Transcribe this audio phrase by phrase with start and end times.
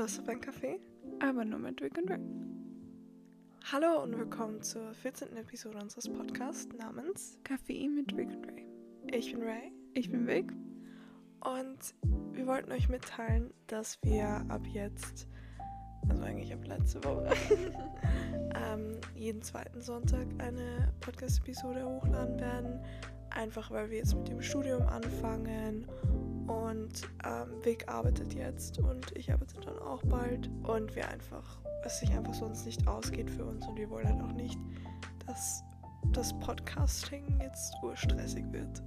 [0.00, 0.80] Lust auf ein Kaffee?
[1.22, 2.18] Aber nur mit Vic und Ray.
[3.70, 5.36] Hallo und willkommen zur 14.
[5.36, 8.66] Episode unseres Podcasts namens Kaffee mit Vic und Ray.
[9.12, 10.54] Ich bin Ray Ich bin Vic.
[11.44, 11.94] und
[12.32, 15.28] wir wollten euch mitteilen, dass wir ab jetzt,
[16.08, 17.28] also eigentlich ab letzte Woche,
[18.72, 22.80] ähm, jeden zweiten Sonntag eine Podcast-Episode hochladen werden.
[23.28, 25.86] Einfach weil wir jetzt mit dem Studium anfangen
[26.80, 32.00] und ähm, Vic arbeitet jetzt und ich arbeite dann auch bald und wir einfach, es
[32.00, 34.58] sich einfach sonst nicht ausgeht für uns und wir wollen halt auch nicht,
[35.26, 35.62] dass
[36.12, 38.82] das Podcasting jetzt urstressig wird.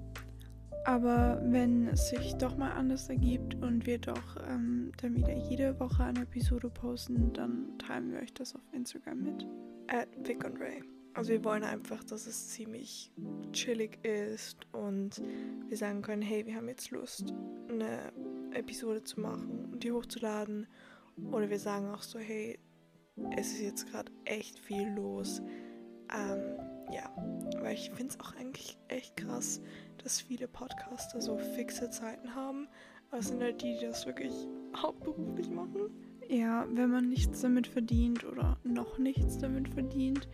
[0.86, 5.80] Aber wenn es sich doch mal anders ergibt und wir doch ähm, dann wieder jede
[5.80, 9.48] Woche eine Episode posten, dann teilen wir euch das auf Instagram mit.
[9.88, 10.93] At Vic und Ray.
[11.14, 13.12] Also wir wollen einfach, dass es ziemlich
[13.52, 15.22] chillig ist und
[15.68, 17.34] wir sagen können, hey, wir haben jetzt Lust,
[17.70, 18.12] eine
[18.52, 20.68] Episode zu machen und die hochzuladen.
[21.32, 22.58] Oder wir sagen auch so, hey,
[23.38, 25.42] es ist jetzt gerade echt viel los.
[26.12, 26.58] Ähm,
[26.92, 27.12] ja,
[27.60, 29.62] weil ich finde es auch eigentlich echt krass,
[30.04, 32.68] dass viele Podcaster so fixe Zeiten haben.
[33.10, 34.34] Aber es sind halt die, die das wirklich
[34.76, 35.92] hauptberuflich machen.
[36.28, 40.28] Ja, wenn man nichts damit verdient oder noch nichts damit verdient,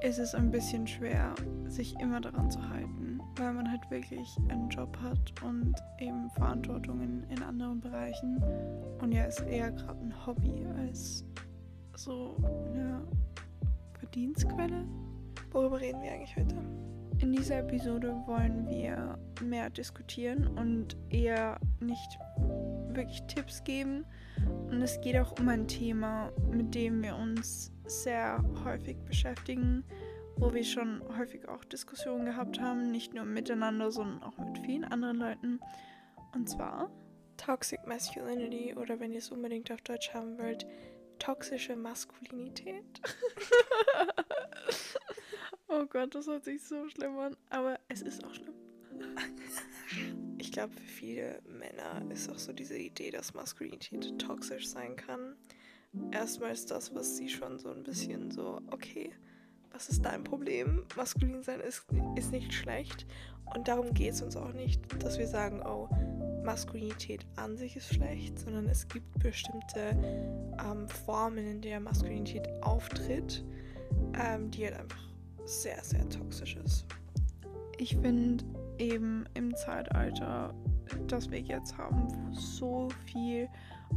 [0.00, 1.34] ist es ein bisschen schwer,
[1.66, 7.24] sich immer daran zu halten, weil man halt wirklich einen Job hat und eben Verantwortungen
[7.30, 8.42] in anderen Bereichen.
[9.00, 11.24] Und ja, ist eher gerade ein Hobby als
[11.96, 12.36] so
[12.72, 13.02] eine
[13.98, 14.84] Verdienstquelle.
[15.50, 16.56] Worüber reden wir eigentlich heute?
[17.24, 22.18] In dieser Episode wollen wir mehr diskutieren und eher nicht
[22.90, 24.04] wirklich Tipps geben.
[24.68, 29.84] Und es geht auch um ein Thema, mit dem wir uns sehr häufig beschäftigen,
[30.36, 34.84] wo wir schon häufig auch Diskussionen gehabt haben, nicht nur miteinander, sondern auch mit vielen
[34.84, 35.60] anderen Leuten.
[36.34, 36.90] Und zwar
[37.38, 40.66] Toxic Masculinity oder wenn ihr es unbedingt auf Deutsch haben wollt,
[41.24, 43.00] toxische Maskulinität.
[45.66, 47.36] Oh Gott, das hört sich so schlimm an.
[47.50, 48.54] Aber es ist auch schlimm.
[50.38, 55.36] Ich glaube, für viele Männer ist auch so diese Idee, dass Maskulinität toxisch sein kann.
[56.12, 59.12] Erstmal ist das, was sie schon so ein bisschen so, okay,
[59.72, 60.84] was ist dein Problem?
[60.96, 63.06] Maskulin sein ist, ist nicht schlecht.
[63.54, 65.88] Und darum geht es uns auch nicht, dass wir sagen, oh,
[66.44, 69.96] Maskulinität an sich ist schlecht, sondern es gibt bestimmte
[70.64, 73.44] ähm, Formen, in der Maskulinität auftritt,
[74.20, 75.08] ähm, die halt einfach
[75.46, 76.86] sehr, sehr toxisch ist.
[77.78, 78.44] Ich finde
[78.78, 80.54] eben im Zeitalter,
[81.08, 83.48] das wir jetzt haben, wo so viel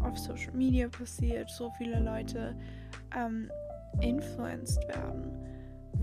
[0.02, 2.56] auf Social Media passiert, so viele Leute
[3.16, 3.50] ähm,
[4.02, 5.38] influenced werden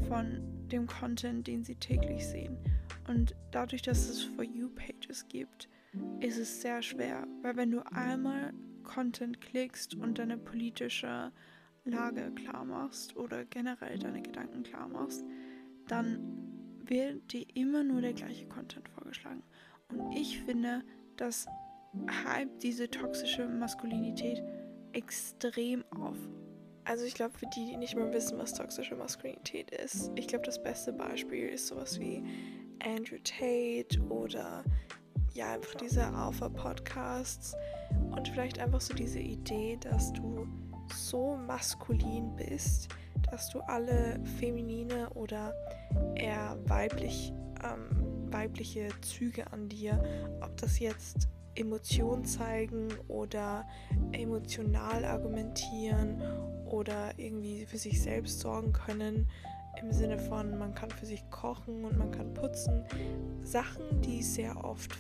[0.09, 2.57] von dem Content, den sie täglich sehen.
[3.09, 5.69] Und dadurch, dass es For You-Pages gibt,
[6.21, 11.33] ist es sehr schwer, weil wenn du einmal Content klickst und deine politische
[11.85, 15.25] Lage klar machst oder generell deine Gedanken klar machst,
[15.89, 16.19] dann
[16.85, 19.43] wird dir immer nur der gleiche Content vorgeschlagen.
[19.89, 20.83] Und ich finde,
[21.17, 21.47] das
[22.25, 24.43] hype diese toxische Maskulinität
[24.93, 26.17] extrem auf.
[26.85, 30.45] Also ich glaube, für die, die nicht mehr wissen, was toxische Maskulinität ist, ich glaube,
[30.45, 32.23] das beste Beispiel ist sowas wie
[32.85, 34.65] Andrew Tate oder
[35.35, 37.55] ja, einfach diese Alpha-Podcasts
[38.11, 40.47] und vielleicht einfach so diese Idee, dass du
[40.95, 42.89] so maskulin bist,
[43.31, 45.53] dass du alle feminine oder
[46.15, 47.33] eher weiblich,
[47.65, 50.03] ähm, weibliche Züge an dir,
[50.41, 53.67] ob das jetzt Emotionen zeigen oder
[54.13, 56.21] emotional argumentieren
[56.67, 59.29] oder irgendwie für sich selbst sorgen können,
[59.81, 62.85] im Sinne von, man kann für sich kochen und man kann putzen.
[63.43, 64.97] Sachen, die sehr oft,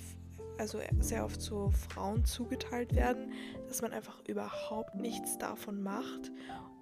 [0.59, 3.32] also sehr oft so Frauen zugeteilt werden,
[3.69, 6.31] dass man einfach überhaupt nichts davon macht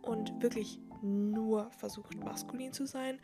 [0.02, 3.20] und wirklich nur versucht, maskulin zu sein.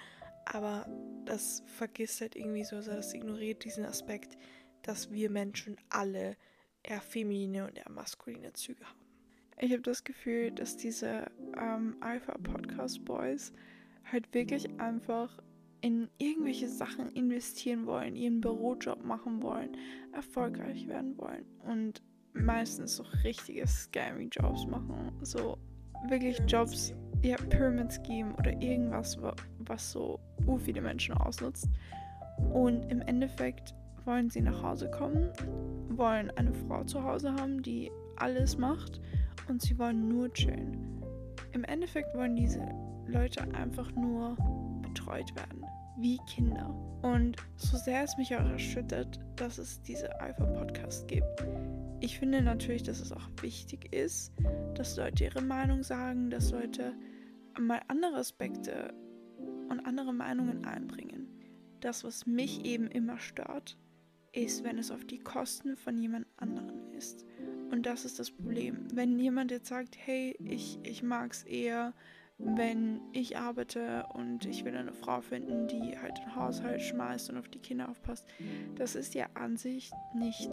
[0.47, 0.86] Aber
[1.25, 4.36] das vergisst halt irgendwie so, also das ignoriert diesen Aspekt,
[4.82, 6.36] dass wir Menschen alle
[6.82, 8.98] eher feminine und eher maskuline Züge haben.
[9.60, 11.27] Ich habe das Gefühl, dass diese
[11.60, 13.53] ähm, Alpha-Podcast-Boys
[14.10, 15.42] halt wirklich einfach
[15.80, 19.77] in irgendwelche Sachen investieren wollen, ihren Bürojob machen wollen,
[20.13, 22.03] erfolgreich werden wollen und
[22.33, 25.13] meistens so richtige scammy Jobs machen.
[25.22, 25.59] So
[26.09, 29.19] wirklich Jobs, ja, Pyramid Scheme oder irgendwas,
[29.59, 30.21] was so
[30.65, 31.69] viele Menschen ausnutzt.
[32.53, 33.74] Und im Endeffekt
[34.04, 35.31] wollen sie nach Hause kommen,
[35.91, 39.01] wollen eine Frau zu Hause haben, die alles macht
[39.48, 41.03] und sie wollen nur chillen.
[41.53, 42.63] Im Endeffekt wollen diese
[43.07, 44.36] Leute einfach nur
[44.98, 45.65] betreut werden.
[46.00, 46.72] wie Kinder.
[47.03, 51.45] Und so sehr es mich auch erschüttert, dass es diese Alpha-Podcast gibt,
[52.00, 54.33] ich finde natürlich, dass es auch wichtig ist,
[54.77, 56.95] dass Leute ihre Meinung sagen, dass Leute
[57.59, 58.95] mal andere Aspekte
[59.68, 61.27] und andere Meinungen einbringen.
[61.80, 63.77] Das, was mich eben immer stört,
[64.33, 67.24] ist, wenn es auf die Kosten von jemand anderem ist.
[67.72, 68.86] Und das ist das Problem.
[68.95, 71.92] Wenn jemand jetzt sagt, hey, ich, ich mag es eher,
[72.38, 77.38] wenn ich arbeite und ich will eine Frau finden, die halt den Haushalt schmeißt und
[77.38, 78.26] auf die Kinder aufpasst,
[78.76, 80.50] das ist ja an sich nicht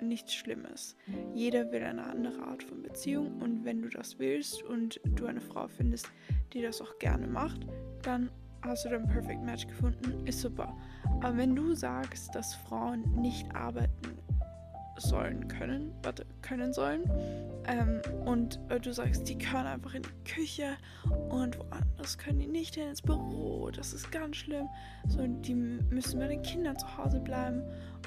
[0.00, 0.96] nichts Schlimmes.
[1.34, 5.40] Jeder will eine andere Art von Beziehung und wenn du das willst und du eine
[5.40, 6.10] Frau findest,
[6.52, 7.66] die das auch gerne macht,
[8.02, 8.30] dann
[8.62, 10.76] hast du dein Perfect Match gefunden, ist super.
[11.20, 13.93] Aber wenn du sagst, dass Frauen nicht arbeiten
[14.96, 17.10] sollen können, warte, können sollen.
[17.66, 20.76] Ähm, und äh, du sagst, die können einfach in die Küche
[21.30, 23.70] und woanders können die nicht hin ins Büro.
[23.70, 24.68] Das ist ganz schlimm.
[25.08, 27.62] So, die müssen bei den Kindern zu Hause bleiben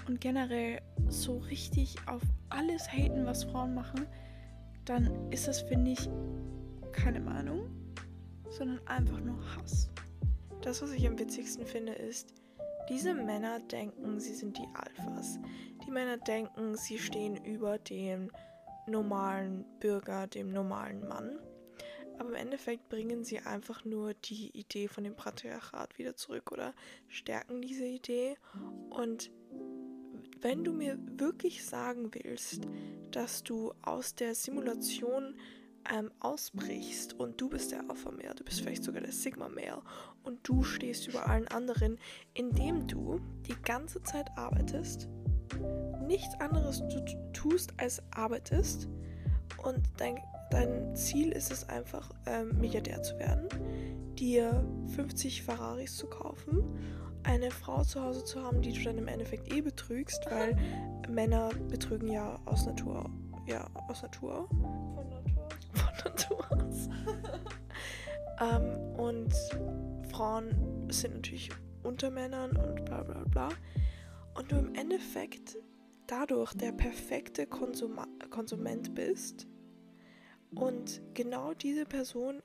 [0.07, 4.05] und generell so richtig auf alles haten, was Frauen machen,
[4.85, 6.09] dann ist das, finde ich,
[6.93, 7.69] keine Meinung,
[8.49, 9.89] sondern einfach nur Hass.
[10.61, 12.33] Das, was ich am witzigsten finde, ist,
[12.89, 15.39] diese Männer denken, sie sind die Alphas.
[15.85, 18.31] Die Männer denken, sie stehen über dem
[18.87, 21.39] normalen Bürger, dem normalen Mann.
[22.19, 26.73] Aber im Endeffekt bringen sie einfach nur die Idee von dem Patriarchat wieder zurück oder
[27.07, 28.37] stärken diese Idee.
[28.89, 29.31] Und
[30.41, 32.67] wenn du mir wirklich sagen willst,
[33.11, 35.35] dass du aus der Simulation
[35.93, 39.81] ähm, ausbrichst und du bist der Alpha Male, du bist vielleicht sogar der Sigma Male
[40.23, 41.97] und du stehst über allen anderen,
[42.33, 45.07] indem du die ganze Zeit arbeitest,
[46.05, 47.03] nichts anderes du
[47.33, 48.87] tust als arbeitest
[49.63, 50.17] und dein,
[50.51, 53.47] dein Ziel ist es einfach, ähm, Milliardär zu werden,
[54.15, 56.63] dir 50 Ferraris zu kaufen,
[57.23, 60.57] eine Frau zu Hause zu haben, die du dann im Endeffekt eh betrügst, weil
[61.09, 63.09] Männer betrügen ja aus Natur,
[63.45, 64.47] ja, aus Natur.
[64.49, 65.09] Von
[66.05, 66.89] Natur aus.
[68.41, 69.33] ähm, und
[70.11, 71.49] Frauen sind natürlich
[71.83, 73.49] unter Männern und bla bla bla.
[74.35, 75.57] Und du im Endeffekt
[76.07, 79.47] dadurch der perfekte Konsuma Konsument bist
[80.55, 82.41] und genau diese Person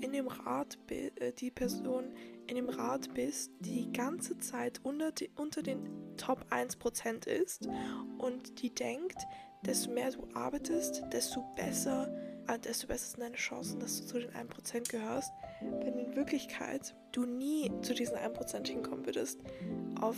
[0.00, 2.12] in dem Rat, äh, die Person
[2.46, 7.68] in dem Rat bist, die die ganze Zeit unter, die, unter den Top 1% ist
[8.18, 9.16] und die denkt,
[9.64, 12.14] desto mehr du arbeitest, desto besser,
[12.64, 17.24] desto besser sind deine Chancen, dass du zu den 1% gehörst, wenn in Wirklichkeit du
[17.24, 19.40] nie zu diesen 1% hinkommen würdest
[20.00, 20.16] auf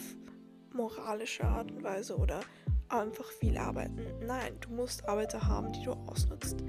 [0.72, 2.40] moralische Art und Weise oder
[2.88, 4.00] einfach viel arbeiten.
[4.26, 6.64] Nein, du musst Arbeiter haben, die du ausnutzt.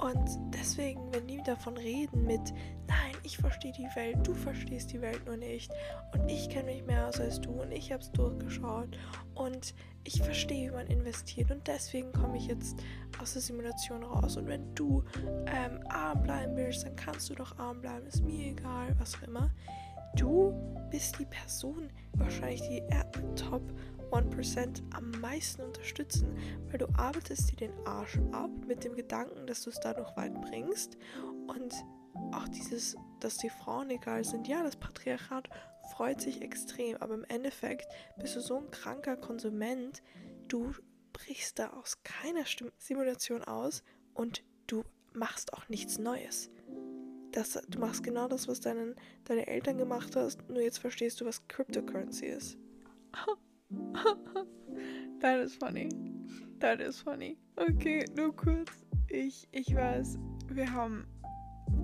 [0.00, 2.40] Und deswegen, wenn die davon reden mit,
[2.88, 5.70] nein, ich verstehe die Welt, du verstehst die Welt nur nicht
[6.14, 8.98] und ich kenne mich mehr aus als du und ich habe es durchgeschaut
[9.34, 9.74] und
[10.04, 12.78] ich verstehe, wie man investiert und deswegen komme ich jetzt
[13.20, 14.38] aus der Simulation raus.
[14.38, 15.04] Und wenn du
[15.46, 19.28] ähm, arm bleiben willst, dann kannst du doch arm bleiben, ist mir egal, was auch
[19.28, 19.50] immer.
[20.16, 20.54] Du
[20.90, 22.82] bist die Person, wahrscheinlich die
[23.36, 23.62] Top
[24.12, 26.36] 1% am meisten unterstützen,
[26.68, 30.40] weil du arbeitest dir den Arsch ab mit dem Gedanken, dass du es dadurch weit
[30.40, 30.96] bringst
[31.46, 31.74] und
[32.32, 34.48] auch dieses, dass die Frauen egal sind.
[34.48, 35.48] Ja, das Patriarchat
[35.92, 40.02] freut sich extrem, aber im Endeffekt bist du so ein kranker Konsument,
[40.48, 40.72] du
[41.12, 42.44] brichst da aus keiner
[42.78, 43.82] Simulation aus
[44.14, 46.50] und du machst auch nichts Neues.
[47.32, 51.26] Das, du machst genau das, was deinen, deine Eltern gemacht hast, nur jetzt verstehst du,
[51.26, 52.58] was Cryptocurrency ist.
[55.20, 55.90] That is funny.
[56.60, 57.36] That is funny.
[57.56, 58.70] Okay, nur kurz.
[59.08, 61.06] Ich, ich weiß, wir haben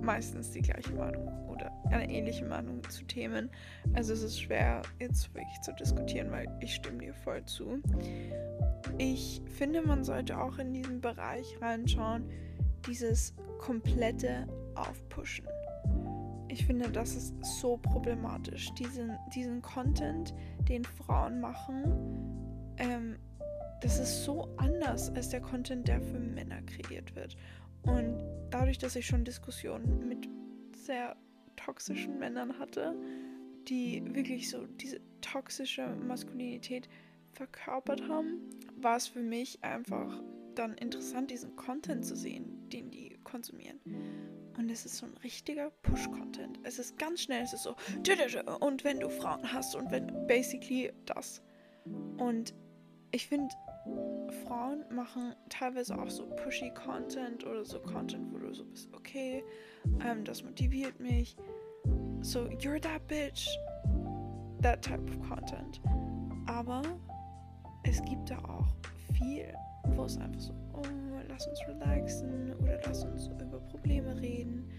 [0.01, 3.49] meistens die gleiche Meinung oder eine ähnliche Meinung zu Themen.
[3.93, 7.81] Also es ist schwer, jetzt wirklich zu diskutieren, weil ich stimme dir voll zu.
[8.97, 12.29] Ich finde, man sollte auch in diesen Bereich reinschauen,
[12.87, 15.47] dieses komplette Aufpushen.
[16.49, 18.71] Ich finde, das ist so problematisch.
[18.73, 20.33] Diesen, diesen Content,
[20.69, 23.17] den Frauen machen, ähm,
[23.81, 27.35] das ist so anders als der Content, der für Männer kreiert wird.
[27.83, 28.17] Und
[28.49, 30.27] dadurch, dass ich schon Diskussionen mit
[30.75, 31.15] sehr
[31.55, 32.95] toxischen Männern hatte,
[33.67, 36.87] die wirklich so diese toxische Maskulinität
[37.33, 38.39] verkörpert haben,
[38.77, 40.21] war es für mich einfach
[40.55, 43.79] dann interessant, diesen Content zu sehen, den die konsumieren.
[44.57, 46.59] Und es ist so ein richtiger Push-Content.
[46.63, 47.75] Es ist ganz schnell, es ist so,
[48.59, 51.41] und wenn du Frauen hast und wenn, basically das.
[52.17, 52.53] Und
[53.11, 53.53] ich finde,
[54.45, 59.43] Frauen machen teilweise auch so pushy Content oder so Content, wo du so bist, okay,
[60.05, 61.37] ähm, das motiviert mich.
[62.21, 63.47] So, you're that bitch.
[64.61, 65.79] that type of content.
[66.47, 66.81] Aber
[67.83, 68.67] es gibt da auch
[69.13, 69.53] viel,
[69.95, 70.81] wo es einfach so, oh,
[71.27, 74.69] lass uns relaxen oder lass uns über Probleme reden.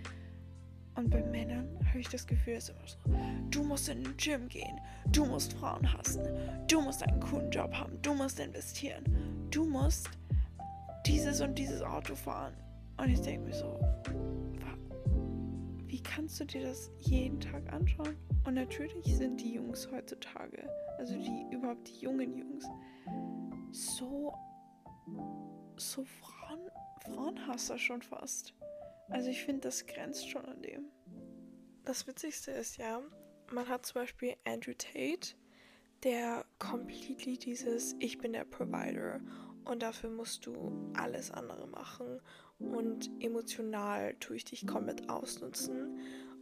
[0.95, 2.99] Und bei Männern habe ich das Gefühl, es ist immer so,
[3.51, 4.81] du musst in den Gym gehen,
[5.13, 6.23] du musst Frauen hassen,
[6.67, 9.05] du musst einen coolen Job haben, du musst investieren,
[9.51, 10.11] du musst
[11.07, 12.55] dieses und dieses Auto fahren.
[12.97, 13.79] Und ich denke mir so,
[15.87, 18.17] wie kannst du dir das jeden Tag anschauen?
[18.45, 22.65] Und natürlich sind die Jungs heutzutage, also die überhaupt die jungen Jungs,
[23.71, 24.35] so,
[25.77, 26.71] so Frauen,
[27.05, 28.55] Frauenhasser schon fast.
[29.09, 30.87] Also ich finde, das grenzt schon an dem.
[31.85, 33.01] Das Witzigste ist ja,
[33.51, 35.35] man hat zum Beispiel Andrew Tate,
[36.03, 39.21] der completely dieses Ich bin der Provider
[39.65, 42.21] und dafür musst du alles andere machen
[42.59, 45.99] und emotional tue ich dich komplett ausnutzen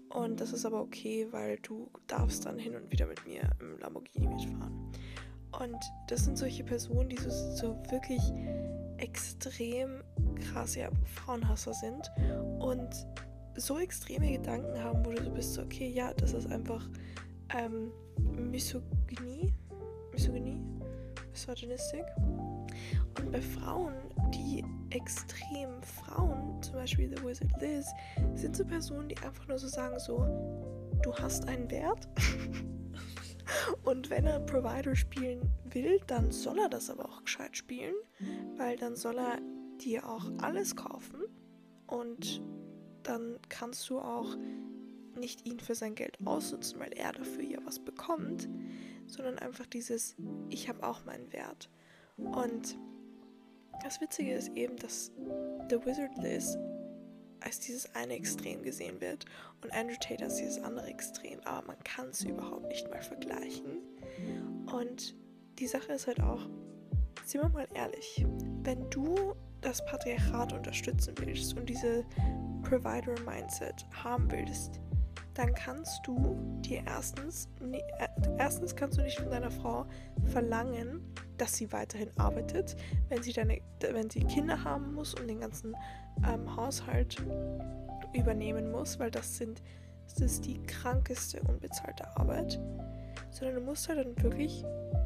[0.09, 3.79] und das ist aber okay, weil du darfst dann hin und wieder mit mir im
[3.79, 4.93] Lamborghini mitfahren.
[5.61, 8.21] Und das sind solche Personen, die so, so wirklich
[8.99, 10.03] extrem
[10.41, 12.11] krass ja, Frauenhasser sind
[12.59, 12.89] und
[13.57, 16.87] so extreme Gedanken haben, wo du so bist, okay, ja, das ist einfach
[17.55, 17.91] ähm,
[18.51, 19.53] Misogynie,
[20.13, 20.61] Misogynie,
[21.31, 22.05] Misogynistik.
[23.19, 23.95] Und bei Frauen,
[24.35, 27.87] die extrem Frauen, zum Beispiel The Wizard Liz,
[28.35, 30.19] sind so Personen, die einfach nur so sagen, so,
[31.03, 32.09] du hast einen Wert.
[33.85, 37.95] Und wenn er Provider spielen will, dann soll er das aber auch gescheit spielen,
[38.57, 39.39] weil dann soll er
[39.81, 41.23] dir auch alles kaufen
[41.87, 42.43] und
[43.03, 44.37] dann kannst du auch
[45.17, 48.49] nicht ihn für sein Geld ausnutzen, weil er dafür ja was bekommt,
[49.07, 50.17] sondern einfach dieses,
[50.51, 51.71] ich habe auch meinen Wert.
[52.17, 52.79] Und
[53.83, 55.13] das Witzige ist eben, dass
[55.71, 56.57] The Wizard Liz
[57.41, 59.25] als dieses eine Extrem gesehen wird
[59.63, 63.79] und Andrew Tate als dieses andere Extrem, aber man kann es überhaupt nicht mal vergleichen.
[64.73, 65.15] Und
[65.59, 66.49] die Sache ist halt auch,
[67.25, 68.25] sind wir mal ehrlich,
[68.63, 72.05] wenn du das Patriarchat unterstützen willst und diese
[72.63, 74.81] Provider-Mindset haben willst,
[75.35, 77.81] dann kannst du dir erstens, äh,
[78.39, 79.87] erstens kannst du nicht von deiner Frau
[80.25, 82.77] verlangen, dass sie weiterhin arbeitet,
[83.09, 85.77] wenn sie, deine, wenn sie Kinder haben muss und den ganzen
[86.25, 87.17] ähm, Haushalt
[88.13, 89.63] übernehmen muss, weil das sind
[90.09, 92.61] das ist die krankeste unbezahlte Arbeit,
[93.31, 94.65] sondern du musst halt dann wirklich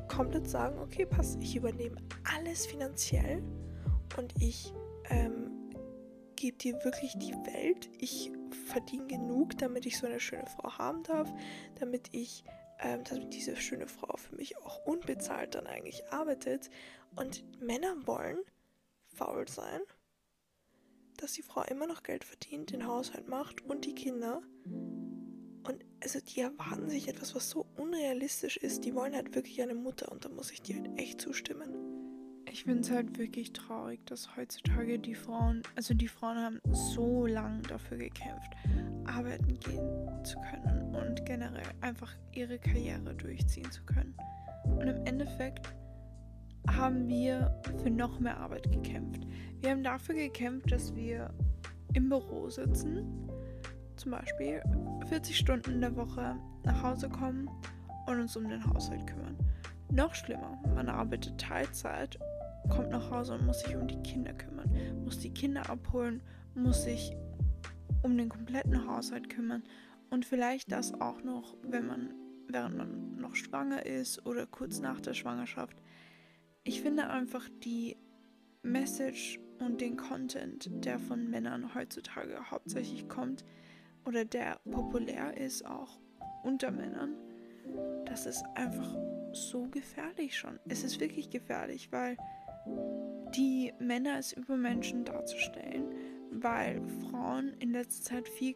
[0.08, 1.96] komplett sagen, okay, pass, ich übernehme
[2.36, 3.42] alles finanziell
[4.18, 4.74] und ich
[5.08, 5.50] ähm,
[6.36, 7.88] gebe dir wirklich die Welt.
[7.98, 8.30] Ich
[8.66, 11.32] verdiene genug, damit ich so eine schöne Frau haben darf,
[11.78, 12.44] damit ich
[12.82, 16.70] ähm, dass diese schöne Frau für mich auch unbezahlt dann eigentlich arbeitet.
[17.14, 18.38] Und Männer wollen
[19.14, 19.80] faul sein,
[21.20, 24.42] dass die Frau immer noch Geld verdient, den Haushalt macht und die Kinder.
[24.64, 28.84] Und also die erwarten sich etwas, was so unrealistisch ist.
[28.84, 31.74] Die wollen halt wirklich eine Mutter und da muss ich dir halt echt zustimmen.
[32.50, 37.26] Ich finde es halt wirklich traurig, dass heutzutage die Frauen, also die Frauen haben so
[37.26, 38.52] lange dafür gekämpft,
[39.04, 44.16] arbeiten gehen zu können und generell einfach ihre Karriere durchziehen zu können.
[44.64, 45.72] Und im Endeffekt
[46.68, 49.26] haben wir für noch mehr Arbeit gekämpft.
[49.60, 51.32] Wir haben dafür gekämpft, dass wir
[51.94, 53.28] im Büro sitzen,
[53.96, 54.62] zum Beispiel
[55.06, 57.50] 40 Stunden in der Woche nach Hause kommen
[58.06, 59.36] und uns um den Haushalt kümmern.
[59.90, 62.18] Noch schlimmer, man arbeitet Teilzeit
[62.68, 64.70] kommt nach Hause und muss sich um die Kinder kümmern,
[65.04, 66.22] muss die Kinder abholen,
[66.54, 67.16] muss sich
[68.02, 69.64] um den kompletten Haushalt kümmern
[70.10, 72.10] und vielleicht das auch noch, wenn man
[72.52, 75.76] während man noch schwanger ist oder kurz nach der Schwangerschaft.
[76.70, 77.96] Ich finde einfach die
[78.62, 83.44] Message und den Content, der von Männern heutzutage hauptsächlich kommt
[84.06, 85.98] oder der populär ist auch
[86.44, 87.16] unter Männern,
[88.04, 88.96] das ist einfach
[89.32, 90.60] so gefährlich schon.
[90.68, 92.16] Es ist wirklich gefährlich, weil
[93.34, 95.92] die Männer als Übermenschen darzustellen,
[96.30, 98.54] weil Frauen in letzter Zeit viel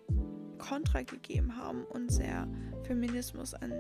[0.59, 2.47] Kontra gegeben haben und sehr
[2.85, 3.73] Feminismus ein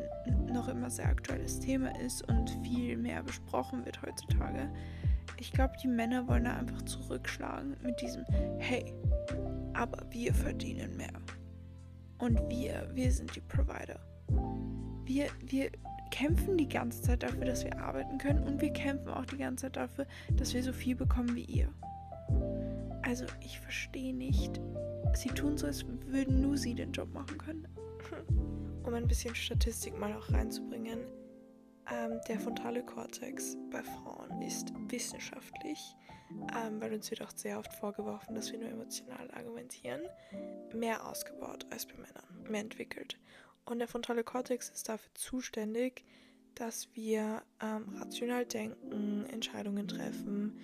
[0.53, 4.71] noch immer sehr aktuelles Thema ist und viel mehr besprochen wird heutzutage.
[5.39, 8.25] Ich glaube, die Männer wollen da einfach zurückschlagen mit diesem
[8.59, 8.93] Hey,
[9.73, 11.13] aber wir verdienen mehr.
[12.19, 14.01] Und wir, wir sind die Provider.
[15.05, 15.71] Wir, wir
[16.11, 19.67] kämpfen die ganze Zeit dafür, dass wir arbeiten können und wir kämpfen auch die ganze
[19.67, 21.69] Zeit dafür, dass wir so viel bekommen wie ihr.
[23.03, 24.61] Also ich verstehe nicht.
[25.15, 27.69] Sie tun so, als würden nur sie den Job machen können.
[28.85, 31.01] Um ein bisschen Statistik mal auch reinzubringen.
[31.91, 35.79] Ähm, der frontale Kortex bei Frauen ist wissenschaftlich,
[36.57, 40.01] ähm, weil uns wird auch sehr oft vorgeworfen, dass wir nur emotional argumentieren,
[40.75, 43.19] mehr ausgebaut als bei Männern, mehr entwickelt.
[43.67, 46.05] Und der frontale Kortex ist dafür zuständig,
[46.55, 50.59] dass wir ähm, rational denken, Entscheidungen treffen,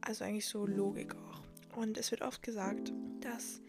[0.00, 1.42] also eigentlich so Logik auch.
[1.76, 3.60] Und es wird oft gesagt, dass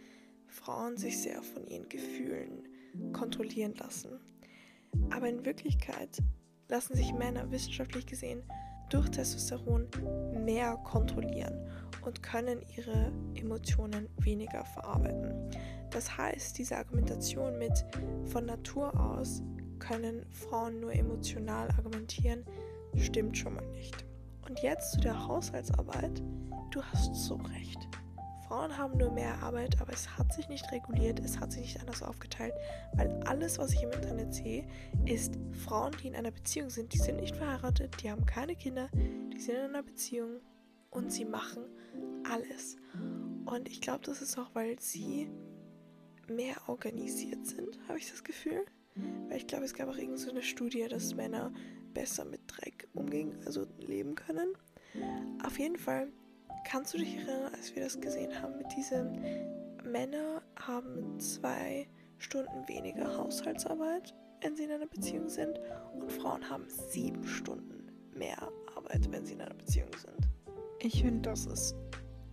[0.56, 2.68] Frauen sich sehr von ihren Gefühlen
[3.14, 4.20] kontrollieren lassen.
[5.10, 6.18] Aber in Wirklichkeit
[6.70, 8.42] lassen sich Männer wissenschaftlich gesehen
[8.90, 9.88] durch Testosteron
[10.46, 11.70] mehr kontrollieren
[12.06, 15.50] und können ihre Emotionen weniger verarbeiten.
[15.92, 17.86] Das heißt, diese Argumentation mit
[18.26, 19.42] von Natur aus
[19.80, 22.46] können Frauen nur emotional argumentieren,
[22.96, 24.06] stimmt schon mal nicht.
[24.48, 26.22] Und jetzt zu der Haushaltsarbeit.
[26.72, 27.88] Du hast so recht.
[28.48, 31.80] Frauen haben nur mehr Arbeit, aber es hat sich nicht reguliert, es hat sich nicht
[31.80, 32.54] anders aufgeteilt,
[32.94, 34.68] weil alles, was ich im Internet sehe,
[35.06, 38.90] ist Frauen, die in einer Beziehung sind, die sind nicht verheiratet, die haben keine Kinder,
[38.94, 40.42] die sind in einer Beziehung
[40.92, 41.64] und sie machen
[42.30, 42.78] alles.
[43.46, 45.30] Und ich glaube, das ist auch, weil sie
[46.28, 48.66] mehr organisiert sind, habe ich das Gefühl.
[49.28, 51.52] Weil ich glaube, es gab auch irgend so eine Studie, dass Männer
[51.94, 54.54] besser mit Dreck umgehen, also leben können.
[55.44, 56.10] Auf jeden Fall
[56.66, 59.14] kannst du dich erinnern, als wir das gesehen haben mit diesem
[59.84, 65.60] Männer haben zwei Stunden weniger Haushaltsarbeit, wenn sie in einer Beziehung sind,
[65.94, 68.38] und Frauen haben sieben Stunden mehr
[68.76, 70.28] Arbeit, wenn sie in einer Beziehung sind.
[70.80, 71.76] Ich finde, das ist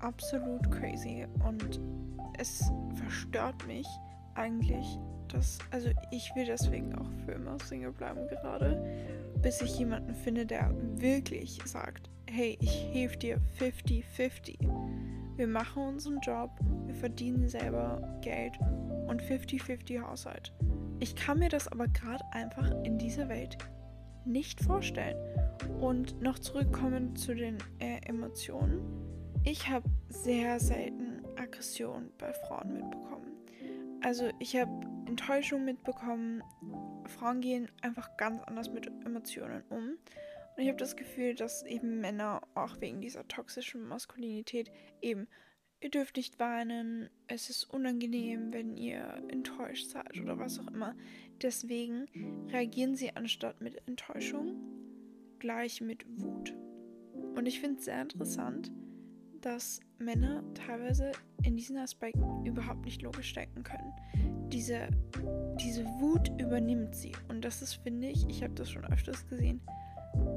[0.01, 1.81] absolut crazy und
[2.39, 3.87] es verstört mich
[4.35, 4.99] eigentlich,
[5.29, 8.83] dass, also ich will deswegen auch für immer Single bleiben gerade,
[9.41, 14.57] bis ich jemanden finde, der wirklich sagt, hey, ich helfe dir 50-50.
[15.37, 16.51] Wir machen unseren Job,
[16.87, 18.59] wir verdienen selber Geld
[19.07, 20.51] und 50-50 Haushalt.
[20.99, 23.59] Ich kann mir das aber gerade einfach in dieser Welt
[24.25, 25.17] nicht vorstellen.
[25.79, 28.81] Und noch zurückkommen zu den äh, Emotionen.
[29.45, 33.27] Ich habe sehr selten Aggression bei Frauen mitbekommen.
[34.03, 34.71] Also ich habe
[35.07, 36.43] Enttäuschung mitbekommen.
[37.09, 39.99] Frauen gehen einfach ganz anders mit Emotionen um.
[40.57, 45.27] Und ich habe das Gefühl, dass eben Männer auch wegen dieser toxischen Maskulinität eben,
[45.81, 50.95] ihr dürft nicht weinen, es ist unangenehm, wenn ihr enttäuscht seid oder was auch immer.
[51.41, 52.07] Deswegen
[52.51, 54.57] reagieren sie anstatt mit Enttäuschung
[55.39, 56.55] gleich mit Wut.
[57.35, 58.71] Und ich finde es sehr interessant,
[59.41, 61.13] dass Männer teilweise
[61.43, 63.93] in diesen Aspekten überhaupt nicht logisch denken können.
[64.53, 64.89] Diese,
[65.61, 67.13] diese Wut übernimmt sie.
[67.29, 69.61] Und das ist, finde ich, ich habe das schon öfters gesehen,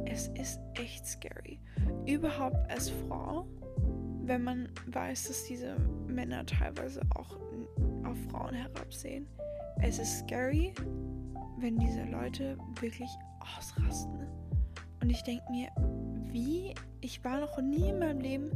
[0.06, 1.60] es ist echt scary.
[2.06, 3.48] Überhaupt als Frau,
[4.24, 7.38] wenn man weiß, dass diese Männer teilweise auch
[8.04, 9.28] auf Frauen herabsehen.
[9.82, 10.74] Es ist scary,
[11.58, 13.10] wenn diese Leute wirklich
[13.40, 14.28] ausrasten.
[15.02, 15.70] Und ich denke mir,
[16.32, 18.52] wie, ich war noch nie in meinem Leben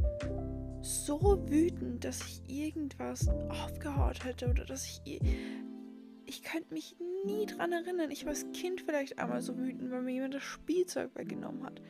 [0.81, 5.19] so wütend, dass ich irgendwas aufgehaut hätte oder dass ich
[6.29, 8.11] ich könnte mich nie dran erinnern.
[8.11, 11.81] Ich war als Kind vielleicht einmal so wütend, weil mir jemand das Spielzeug weggenommen hat.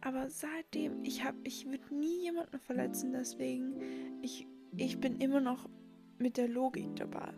[0.00, 3.74] Aber seitdem, ich habe, ich würde nie jemanden verletzen, deswegen,
[4.22, 5.68] ich, ich bin immer noch
[6.18, 7.32] mit der Logik dabei.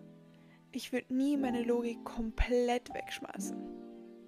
[0.71, 3.57] Ich würde nie meine Logik komplett wegschmeißen.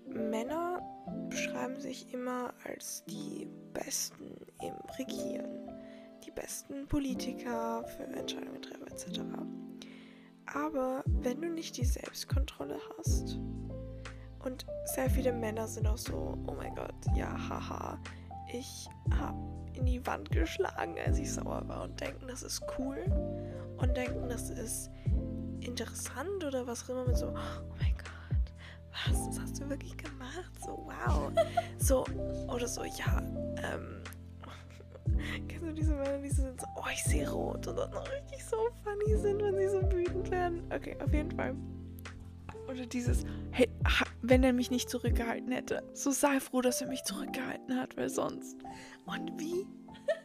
[0.08, 0.82] Männer
[1.28, 5.70] beschreiben sich immer als die Besten im Regieren,
[6.24, 9.20] die besten Politiker für Entscheidungen treffen etc.
[10.52, 13.38] Aber wenn du nicht die Selbstkontrolle hast,
[14.44, 17.98] und sehr viele Männer sind auch so, oh mein Gott, ja, haha,
[18.52, 18.87] ich
[19.18, 19.38] habe
[19.72, 22.98] in die Wand geschlagen, als ich sauer war und denken, das ist cool
[23.78, 24.90] und denken, das ist
[25.61, 28.52] interessant oder was auch immer mit so, oh mein Gott,
[28.92, 30.52] was, das hast du wirklich gemacht?
[30.61, 31.33] So, wow.
[31.78, 32.04] So,
[32.48, 33.22] oder so, ja,
[33.62, 34.03] ähm,
[35.48, 38.56] Kennst du diese Männer, die sind so, oh, ich sehe rot und dann richtig so
[38.82, 40.62] funny sind, wenn sie so wütend werden?
[40.72, 41.54] Okay, auf jeden Fall.
[42.68, 43.68] Oder dieses, hey,
[44.22, 48.08] wenn er mich nicht zurückgehalten hätte, so sei froh, dass er mich zurückgehalten hat, weil
[48.08, 48.56] sonst.
[49.06, 49.66] Und wie?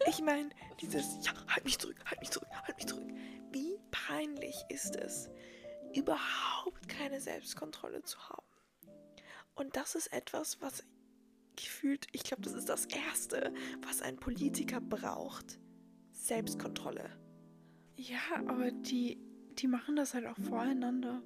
[0.07, 0.49] Ich meine,
[0.81, 3.07] dieses, ja, halt mich zurück, halt mich zurück, halt mich zurück.
[3.51, 5.29] Wie peinlich ist es,
[5.93, 8.45] überhaupt keine Selbstkontrolle zu haben?
[9.55, 10.83] Und das ist etwas, was
[11.63, 13.53] gefühlt, ich glaube, das ist das Erste,
[13.85, 15.59] was ein Politiker braucht.
[16.11, 17.09] Selbstkontrolle.
[17.95, 19.17] Ja, aber die,
[19.57, 21.21] die machen das halt auch voreinander.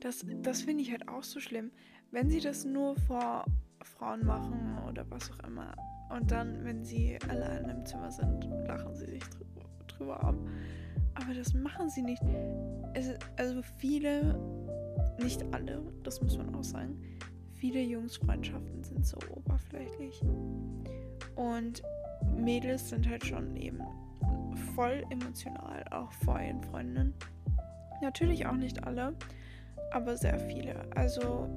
[0.00, 1.70] Das, das finde ich halt auch so schlimm.
[2.10, 3.44] Wenn sie das nur vor
[3.82, 5.74] Frauen machen oder was auch immer
[6.10, 10.36] und dann, wenn sie allein im Zimmer sind, lachen sie sich drüber, drüber ab.
[11.14, 12.22] Aber das machen sie nicht.
[12.94, 14.38] Es, also viele,
[15.20, 17.00] nicht alle, das muss man auch sagen,
[17.66, 20.20] viele Jungsfreundschaften sind so oberflächlich.
[21.34, 21.82] Und
[22.36, 23.80] Mädels sind halt schon eben
[24.76, 27.12] voll emotional, auch vor ihren Freundinnen.
[28.02, 29.16] Natürlich auch nicht alle,
[29.90, 30.86] aber sehr viele.
[30.94, 31.48] Also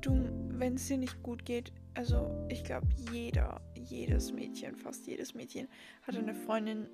[0.00, 5.34] du, wenn es dir nicht gut geht, also ich glaube, jeder, jedes Mädchen, fast jedes
[5.34, 5.68] Mädchen
[6.06, 6.88] hat eine Freundin,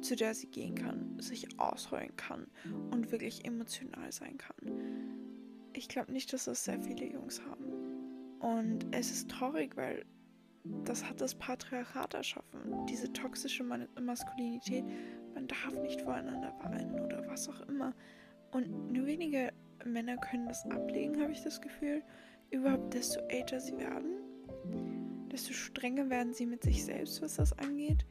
[0.00, 2.46] zu der sie gehen kann, sich ausheulen kann
[2.90, 4.56] und wirklich emotional sein kann.
[5.74, 7.77] Ich glaube nicht, dass das sehr viele Jungs haben.
[8.40, 10.04] Und es ist traurig, weil
[10.84, 12.86] das hat das Patriarchat erschaffen.
[12.86, 14.84] Diese toxische Maskulinität.
[15.34, 17.94] Man darf nicht voreinander weinen oder was auch immer.
[18.52, 19.52] Und nur wenige
[19.84, 22.02] Männer können das ablegen, habe ich das Gefühl.
[22.50, 28.06] Überhaupt, desto älter sie werden, desto strenger werden sie mit sich selbst, was das angeht.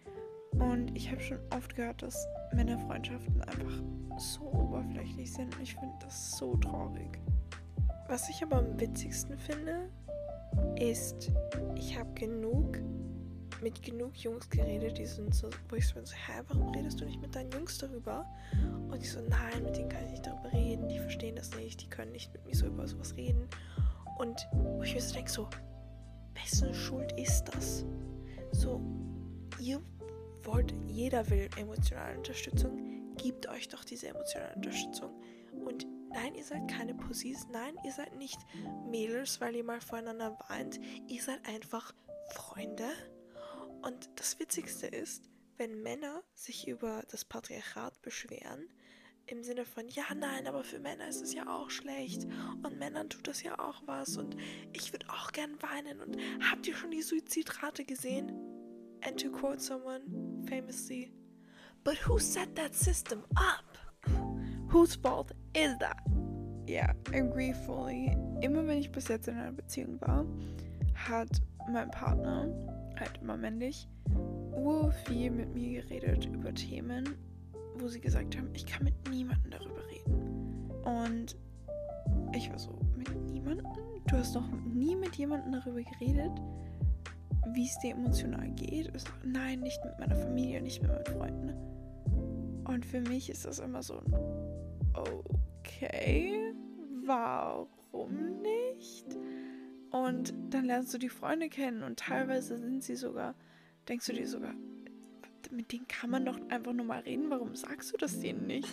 [0.52, 3.84] Und ich habe schon oft gehört, dass Männerfreundschaften einfach
[4.18, 5.56] so oberflächlich sind.
[5.56, 7.20] Und ich finde das so traurig.
[8.08, 9.90] Was ich aber am witzigsten finde,
[10.80, 11.32] ist,
[11.76, 12.80] ich habe genug
[13.62, 17.00] mit genug Jungs geredet, die sind so, wo ich so bin, so, hä, warum redest
[17.00, 18.26] du nicht mit deinen Jungs darüber?
[18.90, 21.82] Und die so, nein, mit denen kann ich nicht darüber reden, die verstehen das nicht,
[21.82, 23.48] die können nicht mit mir so über sowas reden.
[24.20, 25.48] Und wo ich mir so denke, so,
[26.36, 27.86] wessen Schuld ist das?
[28.52, 28.82] So,
[29.60, 29.82] ihr
[30.44, 35.12] wollt, jeder will emotionale Unterstützung, gebt euch doch diese emotionale Unterstützung.
[35.66, 38.40] Und nein, ihr seid keine Pussys, nein, ihr seid nicht
[38.90, 41.94] Mädels, weil ihr mal voreinander weint, ihr seid einfach
[42.34, 42.90] Freunde.
[43.84, 48.68] Und das Witzigste ist, wenn Männer sich über das Patriarchat beschweren,
[49.28, 52.26] im Sinne von, ja, nein, aber für Männer ist es ja auch schlecht
[52.64, 54.36] und Männern tut das ja auch was und
[54.74, 56.18] ich würde auch gern weinen und
[56.50, 58.32] habt ihr schon die Suizidrate gesehen?
[59.04, 60.02] And to quote someone
[60.50, 61.12] famously,
[61.84, 63.67] but who set that system up?
[64.70, 65.98] Whose fault is that?
[66.68, 68.18] Ja, yeah, agree fully.
[68.42, 70.26] Immer wenn ich bis jetzt in einer Beziehung war,
[70.94, 72.50] hat mein Partner,
[73.00, 73.88] halt immer männlich,
[74.56, 77.16] ur viel mit mir geredet über Themen,
[77.80, 80.72] wo sie gesagt haben, ich kann mit niemandem darüber reden.
[80.84, 81.38] Und
[82.34, 83.66] ich war so, mit niemandem?
[84.08, 86.32] Du hast noch nie mit jemandem darüber geredet,
[87.54, 88.92] wie es dir emotional geht?
[89.00, 91.54] So, nein, nicht mit meiner Familie, nicht mit meinen Freunden.
[92.66, 94.02] Und für mich ist das immer so,
[95.04, 96.54] okay,
[97.06, 99.06] warum nicht?
[99.92, 103.36] Und dann lernst du die Freunde kennen und teilweise sind sie sogar,
[103.88, 104.54] denkst du dir sogar,
[105.52, 107.30] mit denen kann man doch einfach nur mal reden.
[107.30, 108.70] Warum sagst du das denen nicht?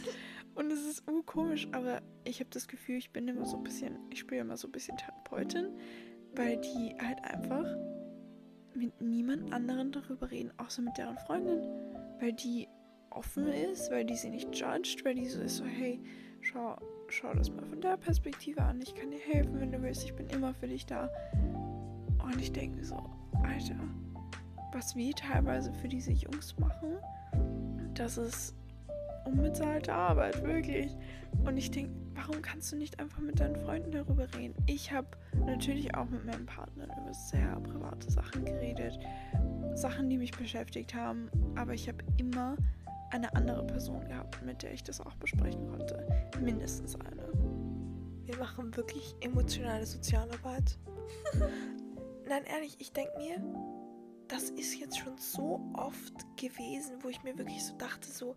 [0.55, 3.99] Und es ist urkomisch, aber ich habe das Gefühl, ich bin immer so ein bisschen,
[4.11, 5.69] ich spiele immer so ein bisschen Therapeutin,
[6.35, 7.67] weil die halt einfach
[8.75, 11.61] mit niemand anderen darüber reden, außer mit deren Freundin.
[12.21, 12.64] Weil die
[13.15, 16.01] offen ist, weil die sie nicht judgt, weil die so ist so, hey,
[16.41, 16.77] schau,
[17.09, 20.15] schau das mal von der Perspektive an, ich kann dir helfen, wenn du willst, ich
[20.15, 21.11] bin immer für dich da.
[22.23, 22.97] Und ich denke so,
[23.43, 23.77] Alter,
[24.73, 26.99] was wir teilweise für diese Jungs machen,
[27.95, 28.55] das ist
[29.25, 30.97] unbezahlte Arbeit, wirklich.
[31.45, 34.55] Und ich denke, warum kannst du nicht einfach mit deinen Freunden darüber reden?
[34.67, 35.09] Ich habe
[35.47, 38.99] natürlich auch mit meinem Partner über sehr private Sachen geredet,
[39.75, 42.57] Sachen, die mich beschäftigt haben, aber ich habe immer
[43.15, 46.07] eine andere Person gehabt, mit der ich das auch besprechen konnte.
[46.41, 47.33] Mindestens eine.
[48.25, 50.79] Wir machen wirklich emotionale Sozialarbeit.
[52.29, 53.41] Nein, ehrlich, ich denke mir,
[54.27, 58.37] das ist jetzt schon so oft gewesen, wo ich mir wirklich so dachte, so,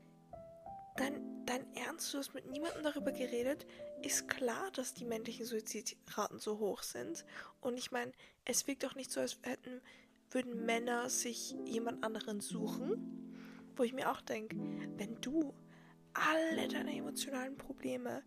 [0.96, 3.66] dein, dein Ernst, du hast mit niemandem darüber geredet,
[4.04, 7.26] ist klar, dass die männlichen Suizidraten so hoch sind.
[7.62, 8.12] Und ich meine,
[8.46, 9.82] es wirkt doch nicht so, als hätten,
[10.30, 13.27] würden Männer sich jemand anderen suchen.
[13.78, 14.58] Wo ich mir auch denke,
[14.98, 15.54] wenn du
[16.14, 18.24] alle deine emotionalen Probleme,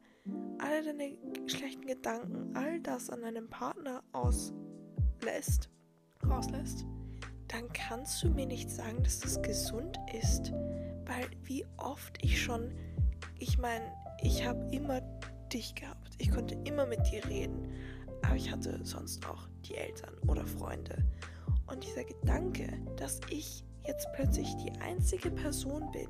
[0.59, 1.17] alle deine
[1.49, 5.69] schlechten Gedanken, all das an deinem Partner auslässt,
[6.25, 6.87] rauslässt,
[7.49, 10.53] dann kannst du mir nicht sagen, dass das gesund ist.
[11.07, 12.73] Weil wie oft ich schon,
[13.41, 15.01] ich meine, ich habe immer
[15.53, 16.15] dich gehabt.
[16.19, 17.73] Ich konnte immer mit dir reden.
[18.23, 21.05] Aber ich hatte sonst auch die Eltern oder Freunde.
[21.67, 26.09] Und dieser Gedanke, dass ich jetzt plötzlich die einzige Person bin,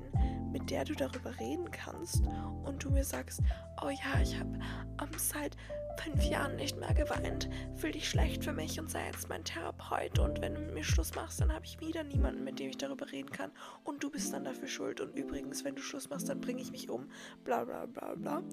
[0.51, 2.21] mit der du darüber reden kannst
[2.63, 3.41] und du mir sagst,
[3.83, 4.59] oh ja, ich habe
[5.01, 5.55] um, seit
[5.97, 10.19] fünf Jahren nicht mehr geweint, fühl dich schlecht für mich und sei jetzt mein Therapeut
[10.19, 12.77] und wenn du mit mir Schluss machst, dann habe ich wieder niemanden, mit dem ich
[12.77, 13.51] darüber reden kann
[13.83, 16.71] und du bist dann dafür schuld und übrigens, wenn du Schluss machst, dann bringe ich
[16.71, 17.09] mich um,
[17.43, 18.43] bla bla bla bla.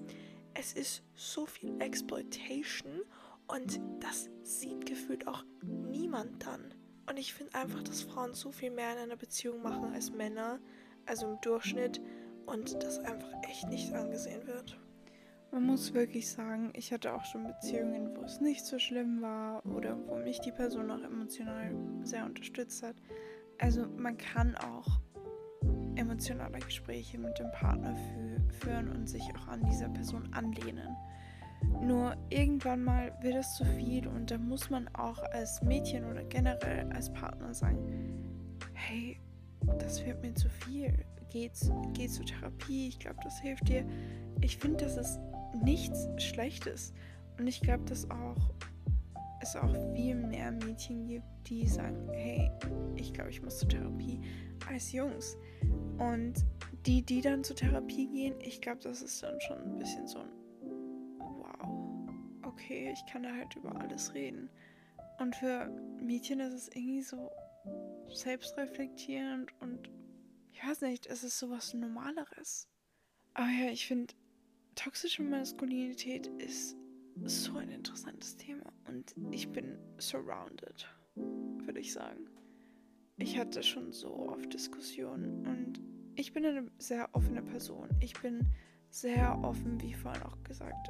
[0.53, 3.01] Es ist so viel Exploitation
[3.47, 6.73] und das sieht gefühlt auch niemand dann.
[7.09, 10.59] Und ich finde einfach, dass Frauen so viel mehr in einer Beziehung machen als Männer,
[11.07, 11.99] also im Durchschnitt,
[12.45, 14.79] und das einfach echt nicht angesehen wird.
[15.51, 19.65] Man muss wirklich sagen, ich hatte auch schon Beziehungen, wo es nicht so schlimm war
[19.65, 22.95] oder wo mich die Person auch emotional sehr unterstützt hat.
[23.57, 24.87] Also man kann auch
[25.95, 30.95] emotionale Gespräche mit dem Partner fü führen und sich auch an dieser Person anlehnen.
[31.81, 36.23] Nur irgendwann mal wird es zu viel und da muss man auch als Mädchen oder
[36.23, 37.79] generell als Partner sagen,
[38.73, 39.19] hey,
[39.79, 40.93] das wird mir zu viel.
[41.31, 43.85] Geht's, geh zur Therapie, ich glaube, das hilft dir.
[44.41, 45.19] Ich finde, das ist
[45.63, 46.93] nichts Schlechtes.
[47.37, 48.51] Und ich glaube, dass auch
[49.41, 52.51] es auch viel mehr Mädchen gibt, die sagen, hey,
[52.95, 54.19] ich glaube, ich muss zur Therapie,
[54.67, 55.37] als Jungs.
[55.97, 56.45] Und
[56.85, 60.19] die, die dann zur Therapie gehen, ich glaube, das ist dann schon ein bisschen so
[60.19, 60.29] ein
[62.49, 64.49] okay, ich kann da halt über alles reden.
[65.19, 65.67] Und für
[66.01, 67.29] Mädchen ist es irgendwie so
[68.07, 69.89] selbstreflektierend und
[70.51, 72.67] ich weiß nicht, es ist sowas Normaleres.
[73.33, 74.13] Aber ja, ich finde,
[74.75, 76.75] toxische Maskulinität ist
[77.25, 82.29] so ein interessantes Thema und ich bin surrounded, würde ich sagen.
[83.17, 85.81] Ich hatte schon so oft Diskussionen und
[86.15, 87.89] ich bin eine sehr offene Person.
[87.99, 88.47] Ich bin
[88.89, 90.89] sehr offen, wie vorhin auch gesagt,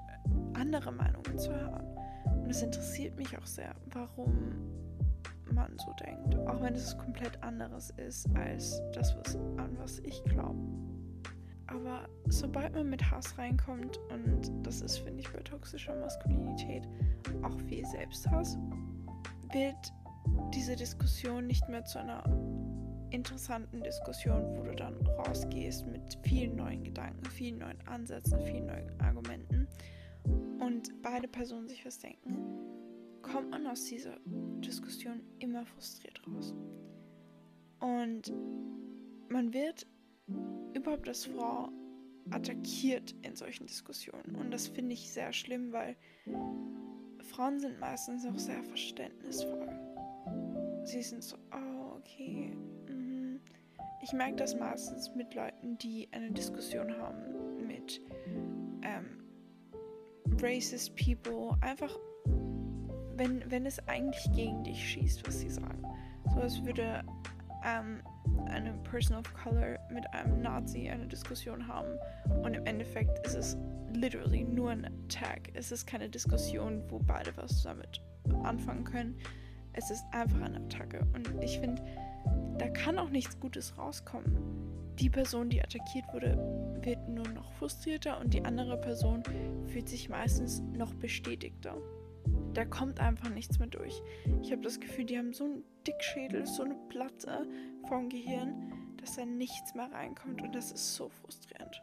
[0.53, 1.85] andere Meinungen zu hören.
[2.25, 4.53] Und es interessiert mich auch sehr, warum
[5.51, 10.23] man so denkt, auch wenn es komplett anderes ist als das, was, an was ich
[10.25, 10.59] glaube.
[11.67, 16.87] Aber sobald man mit Hass reinkommt, und das ist, finde ich, bei toxischer Maskulinität
[17.43, 18.57] auch viel Selbsthass,
[19.51, 19.93] wird
[20.53, 22.23] diese Diskussion nicht mehr zu einer
[23.11, 28.99] interessanten Diskussion, wo du dann rausgehst mit vielen neuen Gedanken, vielen neuen Ansätzen, vielen neuen
[29.01, 29.67] Argumenten
[30.59, 32.37] und beide Personen sich was denken,
[33.21, 36.53] kommt man aus dieser Diskussion immer frustriert raus.
[37.79, 38.33] Und
[39.29, 39.87] man wird
[40.73, 41.69] überhaupt als Frau
[42.31, 44.35] attackiert in solchen Diskussionen.
[44.35, 45.95] Und das finde ich sehr schlimm, weil
[47.23, 49.69] Frauen sind meistens auch sehr verständnisvoll.
[50.83, 52.55] Sie sind so, oh, okay.
[54.01, 58.01] Ich merke das meistens mit Leuten, die eine Diskussion haben mit
[58.81, 59.23] ähm,
[60.41, 61.57] racist people.
[61.61, 61.93] Einfach,
[63.15, 65.83] wenn, wenn es eigentlich gegen dich schießt, was sie sagen.
[66.33, 67.03] So als würde
[67.65, 68.01] ähm,
[68.45, 71.89] eine Person of Color mit einem Nazi eine Diskussion haben
[72.43, 73.57] und im Endeffekt ist es
[73.93, 75.49] literally nur ein Attack.
[75.53, 78.01] Es ist keine Diskussion, wo beide was damit
[78.43, 79.17] anfangen können.
[79.73, 81.81] Es ist einfach eine Attacke und ich finde,
[82.57, 84.59] da kann auch nichts Gutes rauskommen.
[84.99, 86.37] Die Person, die attackiert wurde,
[86.81, 89.23] wird nur noch frustrierter und die andere Person
[89.67, 91.77] fühlt sich meistens noch bestätigter.
[92.53, 94.01] Da kommt einfach nichts mehr durch.
[94.41, 97.47] Ich habe das Gefühl, die haben so einen Dickschädel, so eine Platte
[97.87, 101.81] vom Gehirn, dass da nichts mehr reinkommt und das ist so frustrierend.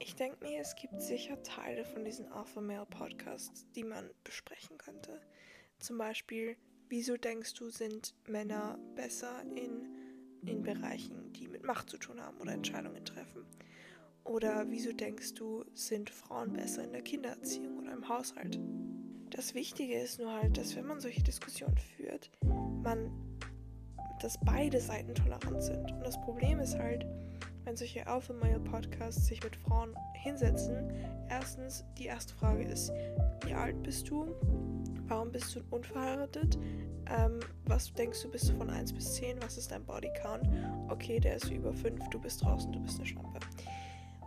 [0.00, 4.76] Ich denke mir, es gibt sicher Teile von diesen Alpha Male Podcasts, die man besprechen
[4.76, 5.20] könnte.
[5.78, 6.56] Zum Beispiel,
[6.92, 9.88] wieso denkst du, sind Männer besser in,
[10.46, 13.46] in Bereichen, die mit Macht zu tun haben oder Entscheidungen treffen?
[14.24, 18.60] Oder wieso denkst du, sind Frauen besser in der Kindererziehung oder im Haushalt?
[19.30, 22.30] Das Wichtige ist nur halt, dass wenn man solche Diskussionen führt,
[22.82, 23.10] man,
[24.20, 25.90] dass beide Seiten tolerant sind.
[25.92, 27.06] Und das Problem ist halt,
[27.64, 30.92] wenn solche Alpha Male Podcasts sich mit Frauen hinsetzen,
[31.30, 32.92] erstens, die erste Frage ist,
[33.46, 34.34] wie alt bist du?
[35.08, 36.58] Warum bist du unverheiratet?
[37.10, 39.42] Ähm, was denkst du, bist du von 1 bis 10?
[39.42, 40.48] Was ist dein Bodycount?
[40.88, 43.40] Okay, der ist über 5, du bist draußen, du bist eine Schlampe.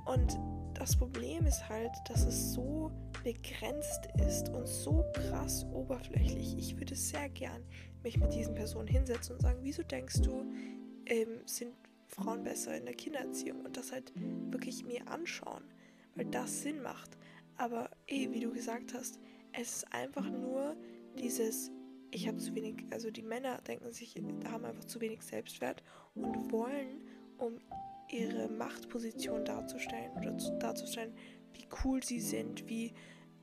[0.05, 0.37] Und
[0.75, 2.91] das Problem ist halt, dass es so
[3.23, 6.55] begrenzt ist und so krass oberflächlich.
[6.57, 7.63] Ich würde sehr gern
[8.03, 10.45] mich mit diesen Personen hinsetzen und sagen, wieso denkst du,
[11.07, 11.73] ähm, sind
[12.07, 14.13] Frauen besser in der Kindererziehung und das halt
[14.51, 15.63] wirklich mir anschauen,
[16.13, 17.17] weil das Sinn macht.
[17.57, 19.19] Aber eh, wie du gesagt hast,
[19.53, 20.75] es ist einfach nur
[21.17, 21.71] dieses,
[22.15, 24.15] ich habe zu wenig, also die Männer denken sich,
[24.49, 25.83] haben einfach zu wenig Selbstwert
[26.15, 27.01] und wollen,
[27.37, 27.59] um
[28.09, 31.13] ihre Machtposition darzustellen oder darzustellen,
[31.53, 32.93] wie cool sie sind, wie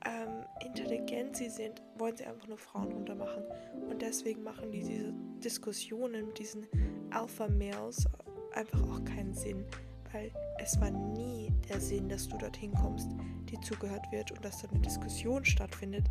[0.05, 3.43] ähm, intelligent sie sind, wollen sie einfach nur Frauen runtermachen.
[3.89, 6.65] Und deswegen machen die diese Diskussionen mit diesen
[7.11, 8.07] Alpha-Males
[8.53, 9.65] einfach auch keinen Sinn,
[10.11, 13.09] weil es war nie der Sinn, dass du dorthin kommst,
[13.51, 16.07] dir zugehört wird und dass da eine Diskussion stattfindet.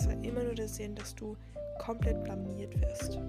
[0.00, 1.36] Es war immer nur der Sinn, dass du
[1.78, 3.20] komplett blamiert wirst.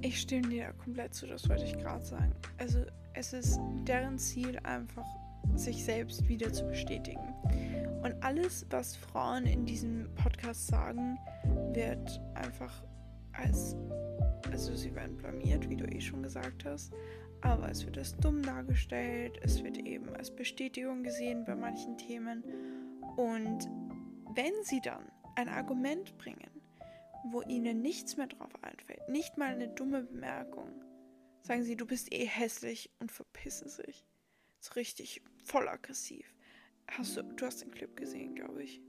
[0.00, 2.32] Ich stimme dir komplett zu, das wollte ich gerade sagen.
[2.56, 2.78] Also
[3.12, 5.06] es ist deren Ziel einfach,
[5.54, 7.34] sich selbst wieder zu bestätigen.
[8.02, 11.18] Und alles, was Frauen in diesem Podcast sagen,
[11.74, 12.82] wird einfach
[13.32, 13.76] als,
[14.50, 16.90] also sie werden blamiert, wie du eh schon gesagt hast,
[17.42, 22.42] aber es wird als dumm dargestellt, es wird eben als Bestätigung gesehen bei manchen Themen.
[23.16, 23.68] Und
[24.34, 25.04] wenn sie dann
[25.36, 26.50] ein Argument bringen,
[27.30, 30.84] wo ihnen nichts mehr drauf einfällt, nicht mal eine dumme Bemerkung,
[31.42, 34.04] sagen sie, du bist eh hässlich und verpissen sich.
[34.60, 36.34] So richtig voll aggressiv.
[36.88, 38.80] Hast du, du hast den Clip gesehen, glaube ich.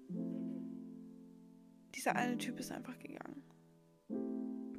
[1.96, 3.44] Dieser eine Typ ist einfach gegangen.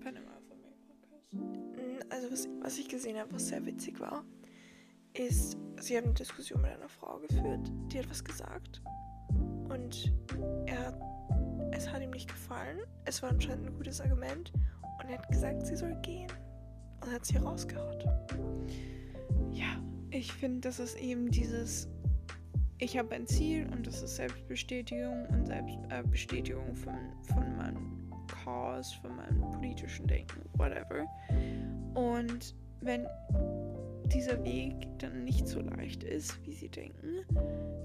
[0.04, 1.36] Alpha Male Podcast.
[2.10, 4.24] Also was, was ich gesehen habe, was sehr witzig war,
[5.14, 8.82] ist, sie haben eine Diskussion mit einer Frau geführt, die hat was gesagt.
[9.68, 10.12] Und
[10.66, 11.00] er hat,
[11.76, 12.78] es hat ihm nicht gefallen.
[13.04, 14.52] Es war anscheinend ein gutes Argument.
[15.00, 16.30] Und er hat gesagt, sie soll gehen.
[17.02, 18.04] Und hat sie rausgehaut.
[19.52, 21.88] Ja, ich finde, das ist eben dieses,
[22.78, 28.10] ich habe ein Ziel und das ist Selbstbestätigung und Selbstbestätigung äh, von, von meinem
[28.44, 31.06] Cause, von meinem politischen Denken, whatever.
[31.94, 33.06] Und wenn
[34.06, 37.24] dieser Weg dann nicht so leicht ist, wie sie denken,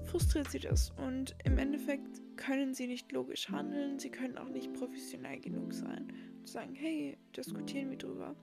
[0.04, 0.90] frustriert sie das.
[0.90, 6.12] Und im Endeffekt können sie nicht logisch handeln, sie können auch nicht professionell genug sein
[6.38, 8.34] und sagen, hey, diskutieren wir drüber.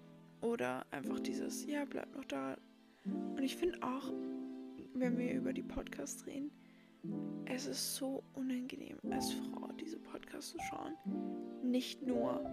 [0.42, 2.58] Oder einfach dieses, ja, bleib noch da.
[3.06, 4.14] Und ich finde auch,
[4.94, 6.52] wenn wir über die Podcasts reden,
[7.46, 10.94] es ist so unangenehm als Frau, diese Podcasts zu schauen.
[11.64, 12.44] Nicht nur,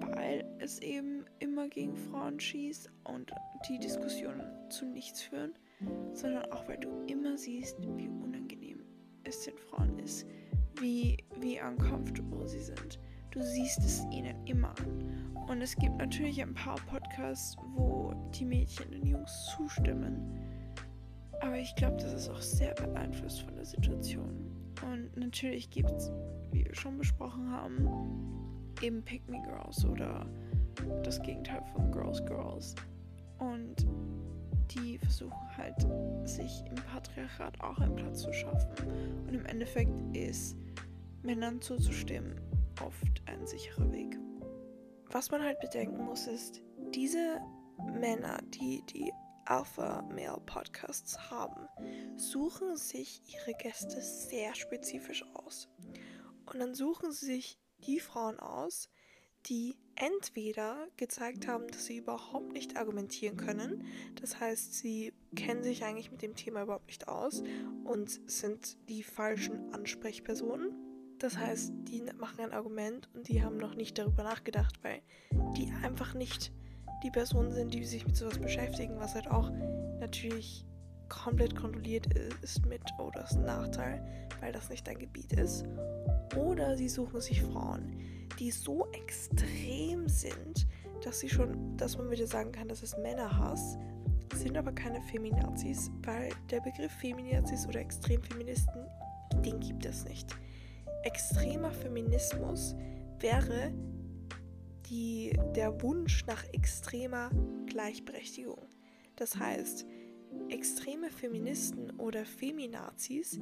[0.00, 3.32] weil es eben immer gegen Frauen schießt und
[3.68, 5.54] die Diskussionen zu nichts führen,
[6.12, 8.08] sondern auch, weil du immer siehst, wie
[9.26, 10.26] es den Frauen ist,
[10.80, 12.98] wie, wie uncomfortable sie sind.
[13.30, 15.34] Du siehst es ihnen immer an.
[15.48, 20.38] Und es gibt natürlich ein paar Podcasts, wo die Mädchen den Jungs zustimmen.
[21.40, 24.54] Aber ich glaube, das ist auch sehr beeinflusst von der Situation.
[24.82, 26.10] Und natürlich gibt es,
[26.52, 27.88] wie wir schon besprochen haben,
[28.82, 30.26] eben Pick Me Girls oder
[31.02, 32.74] das Gegenteil von Girls Girls.
[33.38, 33.86] Und
[34.70, 35.74] die versuchen halt,
[36.28, 38.68] sich im Patriarchat auch einen Platz zu schaffen.
[39.26, 40.56] Und im Endeffekt ist
[41.22, 42.40] Männern zuzustimmen
[42.82, 44.18] oft ein sicherer Weg.
[45.10, 46.60] Was man halt bedenken muss, ist,
[46.94, 47.40] diese
[47.92, 49.12] Männer, die die
[49.46, 51.68] Alpha Male Podcasts haben,
[52.16, 55.68] suchen sich ihre Gäste sehr spezifisch aus.
[56.46, 58.88] Und dann suchen sie sich die Frauen aus,
[59.46, 63.84] die entweder gezeigt haben, dass sie überhaupt nicht argumentieren können,
[64.20, 67.42] das heißt, sie kennen sich eigentlich mit dem Thema überhaupt nicht aus
[67.84, 70.74] und sind die falschen Ansprechpersonen.
[71.18, 75.00] Das heißt, die machen ein Argument und die haben noch nicht darüber nachgedacht, weil
[75.56, 76.52] die einfach nicht
[77.04, 79.50] die Personen sind, die sich mit sowas beschäftigen, was halt auch
[80.00, 80.66] natürlich
[81.08, 82.06] komplett kontrolliert
[82.42, 85.64] ist mit, oh, das ist ein Nachteil, weil das nicht dein Gebiet ist.
[86.36, 87.96] Oder sie suchen sich Frauen,
[88.38, 90.66] die so extrem sind,
[91.02, 93.76] dass sie schon, dass man wieder sagen kann, dass es Männerhass,
[94.34, 98.86] sind aber keine Feminazis, weil der Begriff Feminazis oder Extremfeministen,
[99.44, 100.34] den gibt es nicht.
[101.04, 102.74] Extremer Feminismus
[103.20, 103.72] wäre
[104.86, 107.30] die, der Wunsch nach extremer
[107.66, 108.58] Gleichberechtigung.
[109.16, 109.86] Das heißt,
[110.48, 113.40] extreme Feministen oder Feminazis,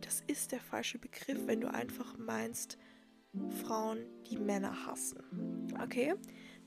[0.00, 2.78] das ist der falsche Begriff, wenn du einfach meinst,
[3.62, 5.18] Frauen, die Männer hassen.
[5.82, 6.14] Okay?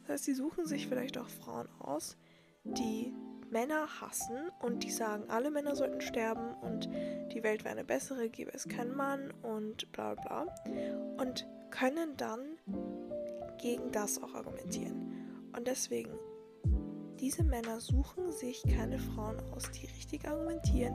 [0.01, 2.17] Das heißt, sie suchen sich vielleicht auch Frauen aus,
[2.63, 3.13] die
[3.49, 6.89] Männer hassen und die sagen, alle Männer sollten sterben und
[7.33, 10.47] die Welt wäre eine bessere, gäbe es keinen Mann und bla bla.
[11.17, 12.57] Und können dann
[13.57, 15.49] gegen das auch argumentieren.
[15.55, 16.11] Und deswegen,
[17.19, 20.93] diese Männer suchen sich keine Frauen aus, die richtig argumentieren,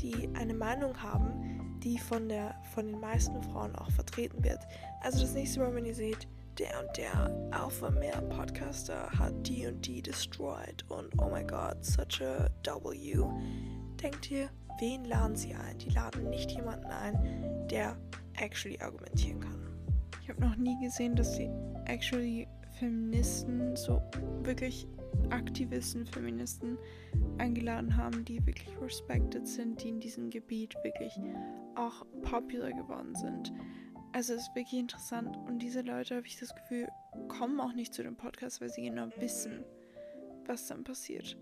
[0.00, 4.60] die eine Meinung haben, die von, der, von den meisten Frauen auch vertreten wird.
[5.02, 9.66] Also das nächste Mal, wenn ihr seht, der und der Alpha Male Podcaster hat die
[9.66, 13.24] und die destroyed und oh my god, such a W.
[14.02, 14.48] Denkt ihr,
[14.78, 15.78] wen laden sie ein?
[15.78, 17.96] Die laden nicht jemanden ein, der
[18.34, 19.66] actually argumentieren kann.
[20.22, 21.50] Ich habe noch nie gesehen, dass sie
[21.84, 22.48] actually
[22.78, 24.02] Feministen, so
[24.42, 24.86] wirklich
[25.30, 26.78] Aktivisten, Feministen
[27.38, 31.18] eingeladen haben, die wirklich respected sind, die in diesem Gebiet wirklich
[31.74, 33.52] auch popular geworden sind.
[34.12, 36.88] Also es ist wirklich interessant und diese Leute, habe ich das Gefühl,
[37.28, 39.64] kommen auch nicht zu dem Podcast, weil sie genau wissen,
[40.46, 41.36] was dann passiert.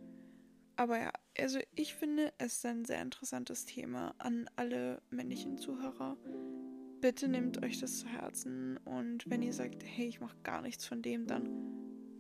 [0.77, 6.17] Aber ja, also ich finde, es ist ein sehr interessantes Thema an alle männlichen Zuhörer
[7.05, 10.87] bitte nehmt euch das zu Herzen und wenn ihr sagt, hey, ich mache gar nichts
[10.87, 11.51] von dem, dann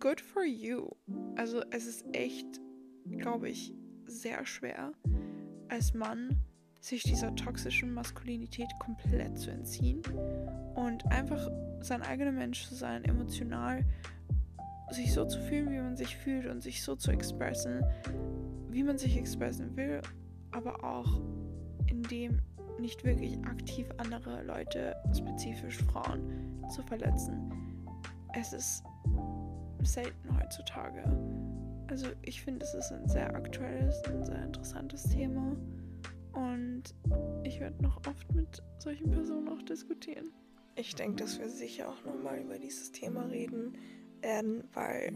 [0.00, 0.90] good for you.
[1.36, 2.60] Also es ist echt,
[3.08, 3.74] glaube ich,
[4.06, 4.92] sehr schwer
[5.68, 6.38] als Mann
[6.80, 10.02] sich dieser toxischen Maskulinität komplett zu entziehen
[10.74, 11.50] und einfach
[11.80, 13.84] sein eigener Mensch zu sein, emotional
[14.90, 17.82] sich so zu fühlen, wie man sich fühlt und sich so zu expressen,
[18.68, 20.02] wie man sich expressen will,
[20.50, 21.20] aber auch
[21.86, 22.40] in dem
[22.78, 27.50] nicht wirklich aktiv andere Leute, spezifisch Frauen, zu verletzen.
[28.34, 28.84] Es ist
[29.86, 31.02] selten heutzutage.
[31.88, 35.56] Also ich finde, es ist ein sehr aktuelles, ein sehr interessantes Thema.
[36.32, 36.82] Und
[37.44, 40.30] ich werde noch oft mit solchen Personen auch diskutieren.
[40.76, 43.76] Ich denke, dass wir sicher auch nochmal über dieses Thema reden
[44.20, 45.14] werden, weil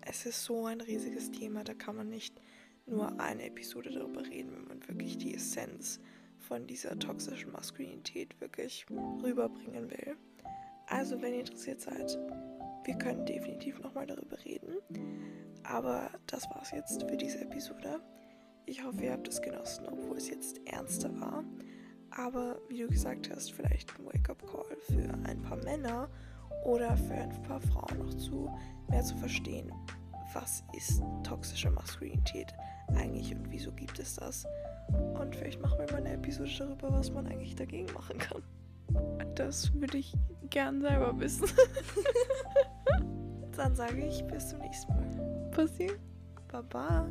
[0.00, 2.40] es ist so ein riesiges Thema, da kann man nicht
[2.86, 6.00] nur eine Episode darüber reden, wenn man wirklich die Essenz
[6.38, 8.86] von dieser toxischen Maskulinität wirklich
[9.22, 10.16] rüberbringen will.
[10.86, 12.18] Also, wenn ihr interessiert seid,
[12.84, 14.76] wir können definitiv nochmal darüber reden.
[15.64, 18.00] Aber das war's jetzt für diese Episode.
[18.66, 21.44] Ich hoffe, ihr habt es genossen, obwohl es jetzt ernster war.
[22.10, 26.08] Aber wie du gesagt hast, vielleicht ein Wake-up-Call für ein paar Männer
[26.64, 28.50] oder für ein paar Frauen noch zu
[28.88, 29.72] mehr zu verstehen,
[30.32, 32.54] was ist toxische Maskulinität
[32.94, 34.46] eigentlich und wieso gibt es das.
[35.20, 38.42] Und vielleicht machen wir mal eine Episode darüber, was man eigentlich dagegen machen kann.
[39.34, 40.14] Das würde ich
[40.50, 41.46] gern selber wissen.
[43.58, 45.50] Dann sage ich bis zum nächsten Mal.
[45.50, 45.90] Pussy.
[46.46, 47.08] Baba.